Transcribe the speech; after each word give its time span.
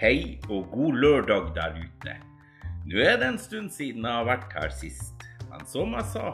Hei 0.00 0.38
og 0.48 0.70
god 0.72 0.94
lørdag 0.96 1.50
der 1.52 1.74
ute. 1.76 2.12
Nå 2.88 3.02
er 3.04 3.18
det 3.20 3.26
en 3.26 3.38
stund 3.38 3.66
siden 3.68 4.06
jeg 4.08 4.16
har 4.16 4.24
vært 4.24 4.54
her 4.56 4.72
sist, 4.72 5.26
men 5.50 5.66
som 5.68 5.92
jeg 5.92 6.06
sa, 6.08 6.30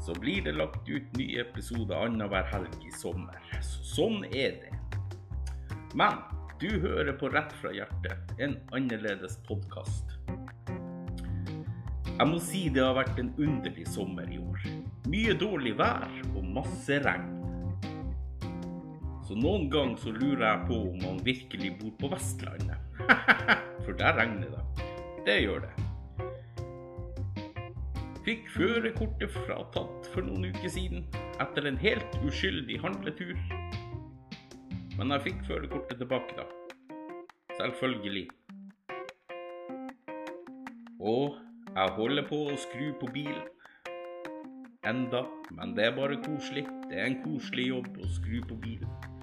så 0.00 0.14
blir 0.16 0.40
det 0.46 0.54
lagt 0.56 0.88
ut 0.88 1.18
nye 1.20 1.42
episoder 1.42 2.06
annenhver 2.06 2.48
helg 2.54 2.72
i 2.80 2.94
sommer. 2.96 3.36
Så 3.60 3.84
sånn 3.90 4.24
er 4.30 4.56
det. 4.62 4.72
Men 5.92 6.16
du 6.56 6.70
hører 6.80 7.12
på 7.20 7.28
Rett 7.36 7.52
fra 7.60 7.76
hjertet, 7.76 8.32
en 8.40 8.56
annerledes 8.72 9.36
podkast. 9.44 10.16
Jeg 12.08 12.30
må 12.32 12.40
si 12.40 12.70
det 12.72 12.88
har 12.88 12.96
vært 13.02 13.20
en 13.20 13.34
underlig 13.36 13.84
sommer 13.92 14.32
i 14.32 14.40
år. 14.40 14.64
Mye 15.12 15.36
dårlig 15.36 15.76
vær 15.76 16.08
og 16.32 16.54
masse 16.56 17.04
regn. 17.04 17.35
Så 19.26 19.34
noen 19.34 19.64
ganger 19.66 19.98
så 19.98 20.12
lurer 20.14 20.44
jeg 20.44 20.66
på 20.68 20.76
om 20.92 21.00
han 21.02 21.16
virkelig 21.26 21.72
bor 21.80 21.94
på 21.98 22.10
Vestlandet. 22.12 22.78
For 23.84 23.96
der 23.98 24.14
regner 24.20 24.52
det. 24.52 24.84
Det 25.26 25.34
gjør 25.42 25.64
det. 25.64 25.72
Fikk 28.26 28.46
førerkortet 28.54 29.34
fratatt 29.34 30.06
for 30.10 30.26
noen 30.26 30.48
uker 30.50 30.70
siden 30.70 31.04
etter 31.42 31.66
en 31.66 31.78
helt 31.78 32.14
uskyldig 32.26 32.78
handletur. 32.82 33.34
Men 34.98 35.14
jeg 35.14 35.24
fikk 35.26 35.42
førerkortet 35.46 36.00
tilbake, 36.02 36.38
da. 36.38 36.46
Selvfølgelig. 37.58 38.24
Og 41.02 41.34
jeg 41.72 41.96
holder 41.98 42.30
på 42.30 42.40
å 42.46 42.56
skru 42.68 42.88
på 43.02 43.10
bilen. 43.14 43.42
Enda, 44.86 45.26
men 45.50 45.74
det 45.74 45.90
er 45.90 45.98
bare 45.98 46.22
koselig. 46.22 46.66
Det 46.86 46.98
er 46.98 47.10
en 47.10 47.20
koselig 47.26 47.68
jobb 47.72 47.90
å 47.98 48.14
skru 48.20 48.38
på 48.46 48.58
bilen 48.62 49.14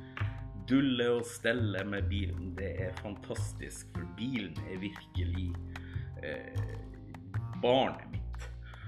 dulle 0.70 1.10
og 1.18 1.26
stelle 1.28 1.84
med 1.88 2.10
bilen. 2.12 2.54
Det 2.58 2.72
er 2.88 3.00
fantastisk, 3.02 3.90
for 3.96 4.08
bilen 4.18 4.58
er 4.70 4.82
virkelig 4.84 5.50
eh, 6.24 6.64
barnet 7.64 8.12
mitt. 8.14 8.48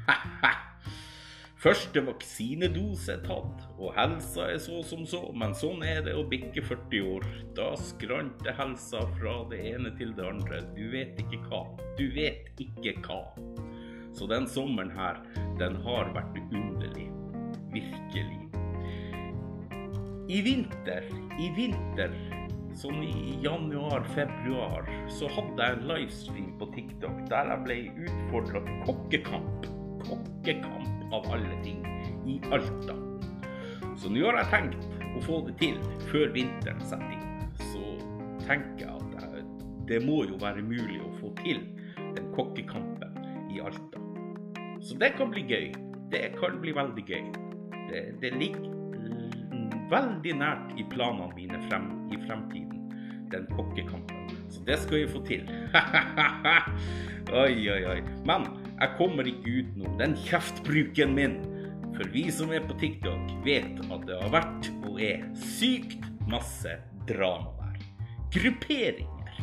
Første 1.65 2.03
vaksinedose 2.05 3.15
er 3.15 3.23
tatt, 3.25 3.63
og 3.79 3.95
helsa 3.97 4.51
er 4.53 4.59
så 4.61 4.83
som 4.85 5.01
så, 5.09 5.23
men 5.33 5.55
sånn 5.57 5.81
er 5.81 6.03
det 6.05 6.13
å 6.13 6.27
bikke 6.29 6.61
40 6.61 7.07
år. 7.15 7.25
Da 7.57 7.71
skranter 7.81 8.53
helsa 8.59 9.01
fra 9.15 9.39
det 9.49 9.63
ene 9.71 9.95
til 9.97 10.13
det 10.13 10.27
andre. 10.29 10.61
Du 10.77 10.83
vet 10.93 11.17
ikke 11.25 11.41
hva. 11.47 11.63
Du 11.97 12.05
vet 12.13 12.53
ikke 12.61 12.93
hva. 13.07 13.23
Så 14.13 14.29
den 14.29 14.45
sommeren 14.47 14.93
her, 14.93 15.23
den 15.57 15.81
har 15.87 16.13
vært 16.13 16.37
underlig. 16.45 17.09
Virkelig. 17.73 18.44
I 20.25 20.39
vinter, 20.41 21.05
i 21.37 21.51
vinter, 21.53 22.13
sånn 22.73 22.97
i 23.05 23.35
januar-februar, 23.43 24.87
så 25.13 25.29
hadde 25.29 25.67
jeg 25.67 25.77
en 25.77 25.85
livestream 25.91 26.47
på 26.57 26.67
TikTok 26.73 27.19
der 27.29 27.51
jeg 27.51 27.61
ble 27.67 27.77
utfordra 28.07 28.63
til 28.65 28.79
kokkekamp. 28.87 29.67
Kokkekamp 30.07 31.13
av 31.13 31.29
alle 31.35 31.59
ting. 31.61 31.85
I 32.25 32.39
Alta. 32.49 32.97
Så 34.01 34.09
nå 34.09 34.25
har 34.25 34.39
jeg 34.41 34.49
tenkt 34.49 34.89
å 35.05 35.21
få 35.27 35.43
det 35.45 35.59
til 35.61 35.77
før 36.09 36.33
vinteren 36.33 36.81
setter 36.81 37.13
inn. 37.13 37.45
Så 37.69 37.83
tenker 38.47 38.87
jeg 38.87 38.97
at 38.97 39.17
jeg, 39.21 39.47
det 39.91 40.03
må 40.09 40.23
jo 40.25 40.41
være 40.41 40.65
mulig 40.65 41.03
å 41.05 41.13
få 41.19 41.35
til 41.43 41.61
den 42.17 42.31
kokkekampen 42.33 43.21
i 43.53 43.61
Alta. 43.61 44.01
Så 44.81 44.97
det 44.97 45.13
kan 45.19 45.29
bli 45.29 45.45
gøy. 45.45 45.69
Det 46.09 46.31
kan 46.41 46.57
bli 46.65 46.73
veldig 46.73 47.05
gøy. 47.13 47.29
Det, 47.91 48.07
det 48.25 48.33
ligger 48.41 48.74
veldig 49.91 50.35
nært 50.39 50.73
i 50.79 50.85
planene 50.91 51.31
mine 51.35 51.59
frem, 51.69 51.89
i 52.13 52.19
fremtiden. 52.25 52.85
Den 53.33 53.47
kokkekampen. 53.55 54.29
Så 54.53 54.61
det 54.67 54.77
skal 54.83 55.01
jeg 55.01 55.11
få 55.11 55.21
til. 55.25 55.47
oi, 57.43 57.57
oi, 57.73 57.81
oi. 57.89 57.99
Men 58.27 58.47
jeg 58.75 58.93
kommer 58.99 59.27
ikke 59.29 59.59
utenom 59.61 59.97
den 60.01 60.15
kjeftbruken 60.27 61.15
min. 61.17 61.39
For 61.95 62.11
vi 62.11 62.25
som 62.33 62.51
er 62.51 62.63
på 62.67 62.75
TikTok, 62.79 63.31
vet 63.45 63.79
at 63.87 64.07
det 64.07 64.19
har 64.19 64.33
vært 64.33 64.69
og 64.83 64.99
er 65.01 65.23
sykt 65.55 66.03
masse 66.29 66.75
drama 67.09 67.53
der. 67.61 67.85
Grupperinger. 68.35 69.41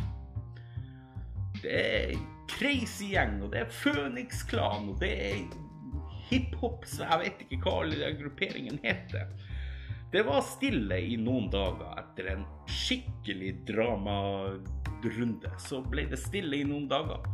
Det 1.63 1.79
er 1.79 2.15
crazy 2.53 3.13
gjeng, 3.15 3.39
og 3.43 3.55
det 3.55 3.63
er 3.63 3.75
Føniks-klan, 3.83 4.91
og 4.93 5.01
det 5.01 5.13
er 5.31 5.41
hiphop, 6.29 6.85
så 6.89 7.07
jeg 7.07 7.23
vet 7.25 7.43
ikke 7.47 7.63
hva 7.65 7.79
alle 7.83 7.99
de 8.01 8.13
grupperingene 8.21 8.81
heter. 8.85 9.31
Det 10.13 10.23
var 10.23 10.43
stille 10.45 10.99
i 11.01 11.15
noen 11.17 11.47
dager 11.49 11.95
etter 11.97 12.27
en 12.35 12.43
skikkelig 12.69 13.55
dramarunde. 13.71 15.53
Så 15.57 15.81
ble 15.89 16.05
det 16.11 16.19
stille 16.21 16.59
i 16.61 16.67
noen 16.69 16.85
dager. 16.91 17.25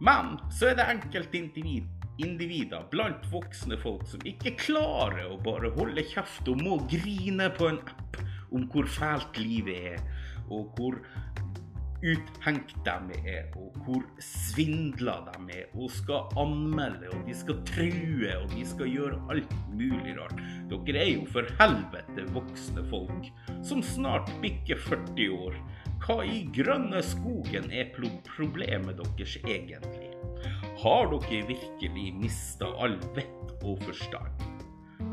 Men 0.00 0.38
så 0.48 0.70
er 0.70 0.78
det 0.78 0.86
enkeltindivider 0.94 2.88
blant 2.90 3.28
voksne 3.30 3.76
folk 3.82 4.06
som 4.08 4.24
ikke 4.26 4.54
klarer 4.62 5.28
å 5.28 5.36
bare 5.44 5.70
holde 5.76 6.02
kjeft 6.08 6.48
og 6.48 6.64
må 6.64 6.80
grine 6.88 7.50
på 7.58 7.68
en 7.68 7.82
app 7.84 8.16
om 8.52 8.64
hvor 8.72 8.88
fælt 8.88 9.36
livet 9.40 9.92
er, 9.92 10.00
og 10.48 10.72
hvor 10.76 10.96
uthengt 12.02 12.74
de 12.84 13.18
er, 13.30 13.46
og 13.56 13.76
hvor 13.84 14.02
svindla 14.22 15.14
de 15.28 15.56
er, 15.56 15.68
og 15.78 15.90
skal 15.94 16.32
anmelde, 16.40 17.10
og 17.14 17.26
de 17.26 17.36
skal 17.36 17.60
true, 17.68 18.32
og 18.40 18.48
de 18.54 18.64
skal 18.66 18.90
gjøre 18.90 19.20
alt 19.32 19.54
mulig 19.72 20.16
rart. 20.18 20.42
Dere 20.70 21.04
er 21.04 21.12
jo 21.12 21.26
for 21.30 21.48
helvete 21.60 22.26
voksne 22.34 22.84
folk 22.90 23.30
som 23.66 23.82
snart 23.86 24.30
bikker 24.42 24.80
40 24.88 25.28
år. 25.36 25.58
Hva 26.02 26.22
i 26.26 26.42
grønne 26.54 27.02
skogen 27.06 27.70
er 27.70 27.92
problemet 27.94 28.98
deres 28.98 29.36
egentlig? 29.44 30.10
Har 30.82 31.12
dere 31.12 31.44
virkelig 31.52 32.08
mista 32.18 32.72
all 32.82 32.98
vett 33.14 33.54
og 33.62 33.78
forstand? 33.86 34.48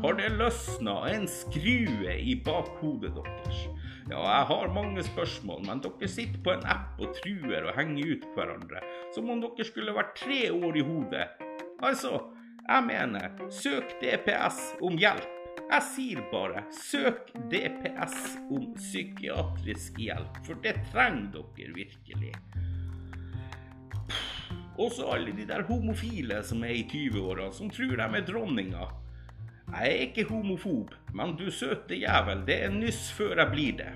Har 0.00 0.16
det 0.16 0.30
løsna 0.40 0.96
en 1.12 1.26
skrue 1.28 2.14
i 2.18 2.34
bakhodet 2.44 3.12
deres? 3.18 3.62
Ja, 4.08 4.20
jeg 4.24 4.46
har 4.48 4.72
mange 4.74 5.02
spørsmål, 5.04 5.64
men 5.66 5.82
dere 5.84 6.08
sitter 6.08 6.40
på 6.44 6.54
en 6.54 6.64
app 6.72 7.00
og 7.02 7.12
truer 7.20 7.66
og 7.68 7.76
henger 7.76 8.14
ut 8.14 8.28
hverandre 8.36 8.80
som 9.14 9.28
om 9.30 9.42
dere 9.42 9.66
skulle 9.66 9.94
vært 9.96 10.16
tre 10.18 10.40
år 10.54 10.78
i 10.80 10.86
hodet. 10.86 11.26
Altså, 11.84 12.16
jeg 12.64 12.86
mener, 12.86 13.28
søk 13.52 13.92
DPS 14.00 14.62
om 14.84 14.98
hjelp. 15.00 15.36
Jeg 15.70 15.86
sier 15.86 16.22
bare 16.32 16.64
søk 16.74 17.28
DPS 17.50 18.16
om 18.50 18.72
psykiatrisk 18.74 20.00
hjelp, 20.02 20.40
for 20.46 20.58
det 20.64 20.74
trenger 20.90 21.44
dere 21.56 21.76
virkelig. 21.76 22.32
Også 24.80 25.06
alle 25.12 25.34
de 25.36 25.44
der 25.46 25.62
homofile 25.68 26.40
som 26.46 26.64
er 26.64 26.74
i 26.78 26.86
20-åra, 26.88 27.50
som 27.52 27.70
tror 27.70 27.98
de 28.00 28.06
er 28.18 28.26
dronninga. 28.26 28.88
Jeg 29.80 29.92
er 29.92 30.00
ikke 30.04 30.26
homofob, 30.28 30.90
men 31.16 31.30
du 31.38 31.46
søte 31.50 31.96
jævel, 31.96 32.42
det 32.44 32.56
er 32.66 32.72
nyss 32.74 33.06
før 33.16 33.38
jeg 33.40 33.48
blir 33.48 33.76
det. 33.78 33.92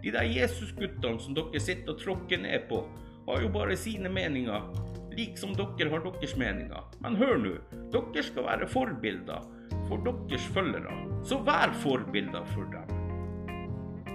De 0.00 0.12
der 0.14 0.24
Jesusguttene 0.24 1.20
som 1.20 1.36
dere 1.36 1.60
sitter 1.60 1.92
og 1.92 2.00
tråkker 2.00 2.40
ned 2.40 2.64
på, 2.70 2.78
har 3.26 3.42
jo 3.44 3.50
bare 3.52 3.76
sine 3.76 4.08
meninger, 4.08 4.64
lik 5.12 5.36
som 5.36 5.52
dere 5.58 5.90
har 5.92 6.00
deres 6.06 6.32
meninger. 6.40 6.88
Men 7.04 7.20
hør 7.20 7.36
nå, 7.42 7.52
dere 7.92 8.24
skal 8.24 8.48
være 8.48 8.70
forbilder 8.72 9.44
for 9.90 10.08
deres 10.08 10.48
følgere, 10.56 10.96
så 11.20 11.42
vær 11.44 11.76
forbilder 11.84 12.48
for 12.54 12.72
dem. 12.72 12.96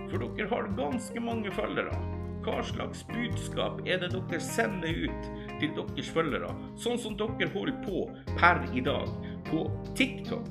For 0.10 0.26
dere 0.26 0.50
har 0.56 0.74
ganske 0.80 1.22
mange 1.22 1.54
følgere. 1.54 2.02
Hva 2.48 2.64
slags 2.64 3.06
budskap 3.14 3.82
er 3.86 4.02
det 4.02 4.10
dere 4.16 4.42
sender 4.42 5.06
ut 5.06 5.32
til 5.62 5.78
deres 5.78 6.10
følgere, 6.18 6.50
sånn 6.82 6.98
som 6.98 7.18
dere 7.20 7.54
holder 7.54 7.78
på 7.86 8.08
per 8.40 8.66
i 8.74 8.82
dag 8.82 9.12
på 9.50 9.66
TikTok? 9.98 10.50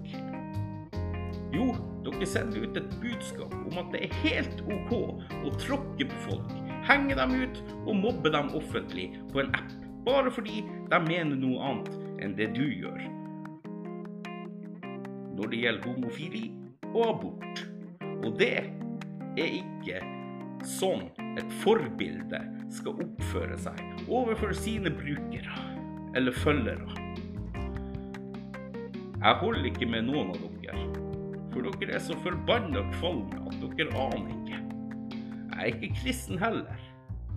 Jo, 1.54 1.70
dere 2.06 2.28
sender 2.28 2.66
ut 2.66 2.78
et 2.78 2.96
budskap 3.02 3.54
om 3.54 3.78
at 3.80 3.92
det 3.94 4.06
er 4.06 4.16
helt 4.24 4.62
OK 4.66 4.92
å 4.96 5.52
tråkke 5.60 6.08
på 6.10 6.22
folk, 6.28 6.54
henge 6.86 7.16
dem 7.18 7.36
ut 7.42 7.62
og 7.84 7.94
mobbe 8.02 8.32
dem 8.34 8.52
offentlig 8.58 9.08
på 9.32 9.42
en 9.42 9.54
app, 9.56 9.76
bare 10.06 10.32
fordi 10.32 10.64
de 10.90 11.00
mener 11.06 11.38
noe 11.38 11.70
annet 11.70 12.22
enn 12.22 12.36
det 12.38 12.52
du 12.56 12.64
gjør. 12.64 13.00
Når 15.36 15.52
det 15.52 15.62
gjelder 15.64 15.88
homofili 15.90 16.44
og 16.94 17.02
abort. 17.10 17.64
Og 18.24 18.36
det 18.40 18.54
er 19.36 19.56
ikke 19.60 20.00
sånn 20.66 21.08
et 21.36 21.50
forbilde 21.62 22.40
skal 22.72 23.02
oppføre 23.04 23.58
seg 23.60 23.82
overfor 24.08 24.54
sine 24.56 24.92
brukere 24.94 25.58
eller 26.16 26.34
følgere. 26.44 27.05
Jeg 29.26 29.40
holder 29.40 29.64
ikke 29.66 29.86
med 29.90 30.04
noen 30.06 30.28
av 30.30 30.42
dere, 30.62 30.82
for 31.50 31.66
dere 31.66 31.96
er 31.96 32.02
så 32.04 32.14
forbanna 32.22 32.84
kvalme 32.92 33.40
at 33.50 33.56
dere 33.74 33.94
aner 33.98 34.28
ikke. 34.30 34.58
Jeg 35.18 35.56
er 35.56 35.70
ikke 35.72 35.88
kristen 35.96 36.38
heller, 36.38 36.84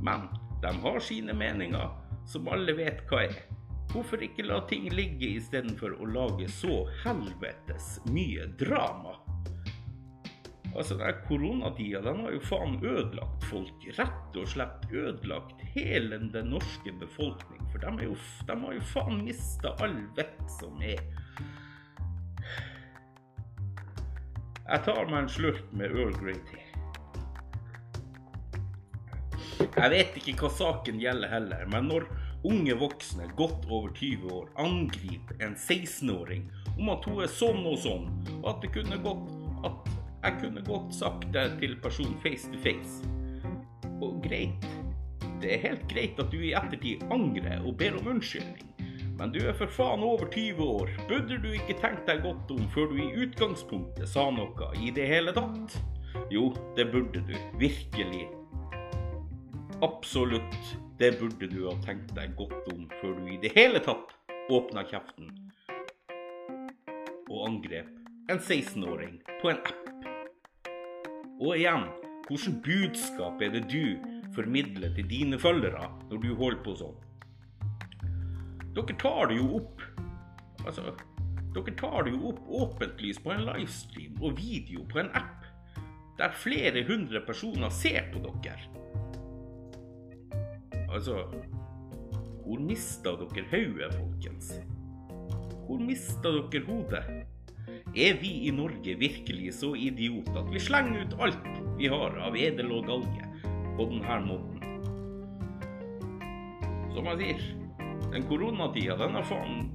men 0.05 0.27
de 0.61 0.69
har 0.83 0.99
sine 1.01 1.33
meninger 1.33 1.95
som 2.29 2.49
alle 2.53 2.75
vet 2.77 2.99
hva 3.09 3.23
er. 3.25 3.39
Hvorfor 3.89 4.21
ikke 4.21 4.45
la 4.45 4.59
ting 4.69 4.85
ligge 4.93 5.31
istedenfor 5.39 5.95
å 5.97 6.11
lage 6.13 6.45
så 6.59 6.83
helvetes 7.01 7.87
mye 8.13 8.45
drama? 8.61 9.15
Altså, 10.75 10.93
den 10.99 11.23
koronatida 11.25 12.03
den 12.05 12.21
har 12.21 12.35
jo 12.35 12.43
faen 12.51 12.77
ødelagt 12.83 13.47
folk. 13.49 13.87
Rett 13.97 14.37
og 14.37 14.45
slett 14.53 14.85
ødelagt 14.93 15.65
hele 15.73 16.21
den 16.21 16.53
norske 16.53 16.93
befolkning. 17.01 17.65
For 17.73 17.81
de, 17.81 18.11
jo, 18.11 18.13
de 18.45 18.59
har 18.67 18.77
jo 18.77 18.85
faen 18.93 19.23
mista 19.25 19.73
all 19.81 19.97
vett 20.21 20.45
som 20.59 20.77
er. 20.85 21.01
Jeg 24.69 24.83
tar 24.85 25.07
meg 25.09 25.23
en 25.23 25.29
slurk 25.33 25.69
med 25.73 25.95
Earl 25.97 26.11
Grey 26.19 26.35
Tea. 26.45 26.65
Jeg 29.65 29.89
vet 29.89 30.17
ikke 30.21 30.35
hva 30.43 30.51
saken 30.53 30.99
gjelder 31.01 31.31
heller, 31.31 31.63
men 31.73 31.87
når 31.89 32.05
unge 32.45 32.75
voksne 32.77 33.25
godt 33.39 33.65
over 33.65 33.89
20 33.97 34.29
år 34.29 34.51
angriper 34.61 35.41
en 35.41 35.55
16-åring 35.57 36.45
om 36.75 36.91
at 36.93 37.07
hun 37.09 37.23
er 37.25 37.33
sånn 37.33 37.65
og 37.65 37.79
sånn, 37.81 38.05
og 38.37 38.45
at 38.53 38.61
det 38.61 38.69
kunne 38.77 39.01
gått 39.01 39.33
at 39.65 39.89
jeg 40.21 40.37
kunne 40.43 40.63
godt 40.67 40.93
sagt 40.93 41.25
det 41.33 41.47
til 41.63 41.73
personen 41.81 42.19
face 42.21 42.53
to 42.53 42.61
face. 42.61 43.09
Og 44.05 44.21
greit, 44.21 44.69
det 45.41 45.55
er 45.55 45.65
helt 45.65 45.89
greit 45.89 46.21
at 46.21 46.29
du 46.29 46.43
i 46.43 46.53
ettertid 46.53 47.09
angrer 47.09 47.65
og 47.65 47.73
ber 47.81 47.97
om 47.97 48.13
unnskyldning. 48.13 48.78
Men 49.19 49.33
du 49.35 49.41
er 49.43 49.55
for 49.59 49.67
faen 49.67 50.03
over 50.07 50.29
20 50.31 50.63
år. 50.63 50.91
Burde 51.09 51.37
du 51.43 51.49
ikke 51.51 51.75
tenkt 51.81 52.05
deg 52.07 52.21
godt 52.23 52.51
om 52.55 52.61
før 52.71 52.87
du 52.93 53.01
i 53.03 53.09
utgangspunktet 53.25 54.07
sa 54.07 54.29
noe 54.31 54.69
i 54.79 54.93
det 54.95 55.09
hele 55.11 55.33
tatt? 55.35 55.75
Jo, 56.31 56.53
det 56.77 56.87
burde 56.93 57.19
du. 57.27 57.35
Virkelig. 57.59 58.29
Absolutt. 59.83 60.61
Det 60.99 61.17
burde 61.19 61.51
du 61.51 61.65
ha 61.67 61.75
tenkt 61.83 62.15
deg 62.15 62.31
godt 62.39 62.71
om 62.71 62.87
før 63.01 63.19
du 63.19 63.27
i 63.35 63.39
det 63.43 63.51
hele 63.55 63.83
tatt 63.83 64.15
åpna 64.49 64.81
kjeften 64.87 65.29
og 67.29 67.43
angrep 67.45 67.89
en 68.31 68.39
16-åring 68.39 69.19
på 69.41 69.51
en 69.51 69.59
app. 69.69 70.07
Og 71.39 71.53
igjen, 71.55 71.85
hvilket 72.27 72.57
budskap 72.65 73.41
er 73.45 73.53
det 73.53 73.67
du 73.69 73.99
formidler 74.35 74.91
til 74.97 75.07
dine 75.09 75.39
følgere 75.41 75.87
når 76.09 76.23
du 76.25 76.33
holder 76.33 76.63
på 76.65 76.75
sånn? 76.81 76.97
Dere 78.75 78.95
tar 79.01 79.31
det 79.31 79.39
jo 79.39 79.47
opp 79.61 79.81
Altså, 80.67 80.91
dere 81.55 81.73
tar 81.79 82.03
det 82.05 82.11
jo 82.13 82.33
opp 82.33 82.41
åpentlys 82.61 83.21
på 83.23 83.31
en 83.33 83.45
livestream 83.47 84.19
og 84.21 84.35
video 84.37 84.83
på 84.91 84.99
en 85.01 85.13
app 85.17 85.39
der 86.19 86.35
flere 86.35 86.83
hundre 86.83 87.21
personer 87.23 87.71
ser 87.71 88.09
på 88.11 88.19
dere. 88.19 88.59
Altså 90.89 91.23
Hvor 92.43 92.59
mista 92.59 93.13
dere 93.15 93.45
hodet, 93.51 93.93
folkens? 93.93 94.51
Hvor 95.67 95.79
mista 95.79 96.31
dere 96.33 96.65
hodet? 96.65 97.03
Er 97.95 98.17
vi 98.21 98.31
i 98.47 98.51
Norge 98.51 98.95
virkelig 98.99 99.53
så 99.61 99.73
idioter 99.77 100.41
at 100.41 100.51
vi 100.53 100.59
slenger 100.59 101.05
ut 101.05 101.15
alt 101.21 101.47
vi 101.77 101.87
har 101.87 102.17
av 102.19 102.35
edel 102.35 102.73
og 102.75 102.89
galge 102.89 103.29
på 103.77 103.87
denne 103.93 104.19
måten? 104.25 104.59
Som 106.93 107.07
jeg 107.13 107.21
sier, 107.21 107.45
den 108.11 108.25
koronatida 108.29 108.97
den 108.97 109.15
har 109.19 109.23
faen 109.23 109.69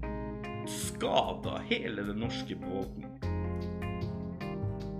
skada 0.67 1.61
hele 1.69 2.03
den 2.03 2.23
norske 2.25 2.57
befolkningen. 2.57 3.11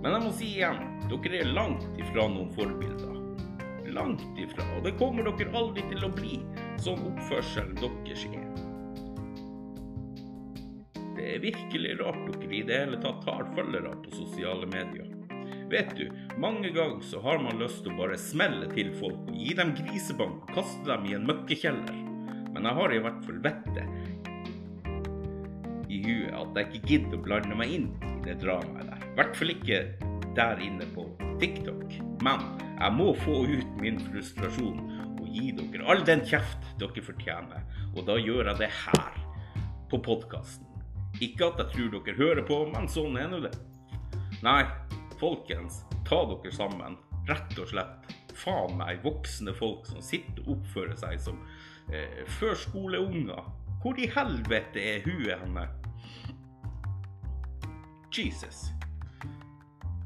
Men 0.03 0.13
jeg 0.13 0.21
må 0.21 0.31
si 0.37 0.49
igjen, 0.53 0.81
dere 1.09 1.39
er 1.41 1.49
langt 1.49 1.85
ifra 1.97 2.27
noen 2.29 2.51
forbilder. 2.53 3.15
Langt 3.95 4.37
ifra. 4.37 4.65
Og 4.77 4.85
det 4.85 4.93
kommer 4.99 5.25
dere 5.25 5.55
aldri 5.57 5.81
til 5.89 6.05
å 6.05 6.11
bli, 6.13 6.37
sånn 6.83 7.01
oppførselen 7.09 7.73
deres 7.79 8.27
er. 8.29 8.45
Det 11.15 11.27
er 11.33 11.41
virkelig 11.41 11.97
rart 12.03 12.23
dere 12.35 12.53
i 12.53 12.63
det 12.67 12.79
hele 12.83 13.01
tatt 13.01 13.25
har 13.25 13.49
følgere 13.57 13.95
på 14.05 14.13
sosiale 14.13 14.69
medier. 14.69 15.09
Vet 15.71 15.95
du, 15.97 16.05
mange 16.37 16.69
ganger 16.69 17.01
så 17.01 17.23
har 17.25 17.41
man 17.41 17.57
lyst 17.57 17.81
til 17.81 17.95
å 17.95 18.01
bare 18.03 18.19
smelle 18.21 18.69
til 18.75 18.93
folk 18.99 19.31
gi 19.33 19.55
dem 19.57 19.73
grisebank 19.79 20.43
og 20.45 20.59
kaste 20.59 20.85
dem 20.85 21.09
i 21.09 21.15
en 21.17 21.25
møkkekjeller. 21.25 22.14
Men 22.55 22.69
jeg 22.69 22.79
har 22.79 22.93
i 22.95 22.99
hvert 23.03 23.25
fall 23.27 23.39
vettet 23.43 23.87
i 25.91 25.97
huet 26.01 26.35
at 26.35 26.59
jeg 26.59 26.69
ikke 26.69 26.87
gidder 26.89 27.17
å 27.17 27.23
blande 27.25 27.57
meg 27.59 27.73
inn 27.75 27.89
i 27.99 28.13
det 28.25 28.37
dramaet 28.41 28.87
der. 28.89 29.03
I 29.05 29.15
hvert 29.19 29.35
fall 29.37 29.51
ikke 29.53 29.79
der 30.35 30.61
inne 30.63 30.87
på 30.95 31.05
TikTok. 31.41 31.97
Men 32.23 32.41
jeg 32.79 32.95
må 32.95 33.11
få 33.25 33.41
ut 33.47 33.81
min 33.81 33.99
frustrasjon 34.07 34.79
og 35.19 35.27
gi 35.31 35.51
dere 35.55 35.85
all 35.91 36.03
den 36.07 36.23
kjeft 36.27 36.71
dere 36.79 37.03
fortjener. 37.03 37.67
Og 37.95 38.07
da 38.07 38.17
gjør 38.19 38.51
jeg 38.51 38.61
det 38.63 38.71
her, 38.85 39.19
på 39.91 39.99
podkasten. 40.03 40.65
Ikke 41.23 41.51
at 41.51 41.61
jeg 41.61 41.71
tror 41.75 41.91
dere 41.93 42.17
hører 42.17 42.43
på, 42.47 42.57
men 42.71 42.89
sånn 42.91 43.15
er 43.19 43.29
nå 43.31 43.39
det. 43.45 43.53
Nei, 44.43 44.63
folkens, 45.21 45.83
ta 46.07 46.23
dere 46.31 46.51
sammen. 46.55 46.97
Rett 47.29 47.55
og 47.61 47.71
slett. 47.71 48.15
Faen 48.35 48.75
meg 48.79 48.99
voksne 49.05 49.53
folk 49.55 49.87
som 49.87 50.03
sitter 50.03 50.43
og 50.43 50.57
oppfører 50.57 50.97
seg 50.99 51.21
som 51.23 51.39
eh, 51.93 52.23
førskoleunger. 52.39 53.51
Hvor 53.81 53.99
i 54.01 54.09
helvete 54.09 54.81
er 54.81 55.03
huet 55.05 55.35
henne? 55.39 55.67
Jesus. 58.17 58.65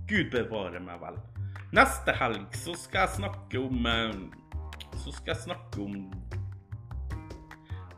Gud 0.09 0.31
bevare 0.33 0.81
meg 0.81 1.01
vel. 1.01 1.19
Neste 1.77 2.15
helg 2.17 2.55
så 2.57 2.73
skal 2.73 3.05
jeg 3.05 3.15
snakke 3.19 3.59
om 3.61 3.85
eh, 3.85 4.15
Så 4.97 5.13
skal 5.13 5.35
jeg 5.35 5.43
snakke 5.43 5.83
om 5.83 5.99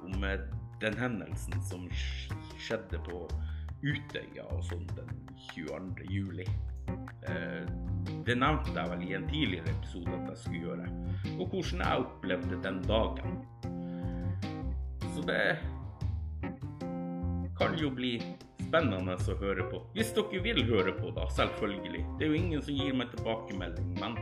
om 0.01 0.24
eh, 0.24 0.39
den 0.81 0.98
hendelsen 0.98 1.62
som 1.69 1.88
skjedde 2.60 3.00
på 3.06 3.24
Utøya 3.81 4.45
og 4.51 4.63
sånn 4.68 4.86
den 4.98 5.13
22. 5.54 6.10
juli. 6.12 6.45
Eh, 7.30 7.63
det 8.28 8.36
nevnte 8.38 8.75
jeg 8.75 8.92
vel 8.92 9.06
i 9.07 9.16
en 9.18 9.28
tidligere 9.30 9.74
episode 9.74 10.13
at 10.18 10.30
jeg 10.33 10.42
skulle 10.44 10.63
gjøre. 10.68 10.89
Og 11.38 11.48
hvordan 11.48 11.83
jeg 11.86 12.06
opplevde 12.06 12.62
den 12.66 12.81
dagen. 12.89 13.42
Så 15.12 15.24
det 15.28 15.58
kan 17.60 17.75
jo 17.78 17.92
bli 17.94 18.16
spennende 18.72 19.18
å 19.19 19.36
høre 19.42 19.66
på. 19.69 19.81
Hvis 19.96 20.13
dere 20.16 20.40
vil 20.44 20.63
høre 20.69 20.94
på, 20.96 21.12
da. 21.16 21.28
Selvfølgelig. 21.36 22.06
Det 22.18 22.25
er 22.25 22.31
jo 22.31 22.40
ingen 22.40 22.63
som 22.63 22.78
gir 22.78 22.96
meg 22.96 23.12
tilbakemelding, 23.16 23.94
men 24.00 24.18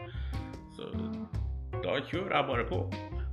så 0.76 0.90
da 1.84 2.00
kjører 2.10 2.36
jeg 2.36 2.48
bare 2.50 2.68
på. 2.68 2.82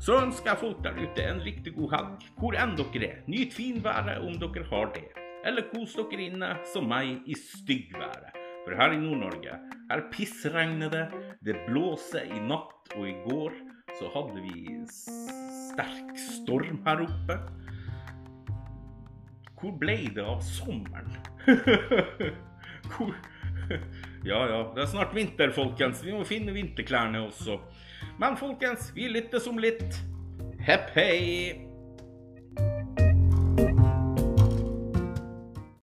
Så 0.03 0.19
ønsker 0.21 0.53
jeg 0.53 0.61
folk 0.61 0.83
der 0.85 0.99
ute 1.01 1.25
en 1.25 1.41
riktig 1.43 1.73
god 1.79 1.95
helg, 1.97 2.27
hvor 2.39 2.57
enn 2.61 2.75
dere 2.79 3.09
er. 3.09 3.23
Nyt 3.33 3.55
finværet 3.57 4.21
om 4.23 4.37
dere 4.43 4.67
har 4.71 4.93
det. 4.95 5.07
Eller 5.47 5.67
kos 5.71 5.97
dere 5.97 6.27
inne 6.29 6.53
som 6.73 6.89
meg 6.91 7.25
i 7.27 7.39
styggværet. 7.39 8.37
For 8.67 8.75
her 8.77 8.93
i 8.93 8.99
Nord-Norge, 8.99 9.57
her 9.91 10.05
pissregner 10.11 10.91
det, 10.91 11.05
det 11.47 11.61
blåser 11.69 12.27
i 12.27 12.43
natt, 12.43 12.91
og 12.99 13.07
i 13.07 13.15
går 13.29 13.55
så 13.97 14.11
hadde 14.15 14.43
vi 14.43 14.67
sterk 15.73 16.15
storm 16.21 16.81
her 16.87 17.05
oppe. 17.07 17.39
Hvor 19.57 19.75
ble 19.81 19.99
det 20.15 20.25
av 20.25 20.43
sommeren? 20.45 21.17
Hvor 22.93 23.15
Ja 24.27 24.41
ja, 24.51 24.59
det 24.75 24.83
er 24.83 24.91
snart 24.91 25.15
vinter, 25.15 25.51
folkens. 25.55 26.03
Vi 26.05 26.15
må 26.15 26.25
finne 26.27 26.55
vinterklærne 26.55 27.25
også. 27.29 27.59
Men 28.21 28.39
folkens, 28.39 28.93
vi 28.95 29.09
lyttes 29.11 29.47
som 29.47 29.59
litt. 29.59 30.01
Hepp 30.67 30.91
hei! 30.95 31.66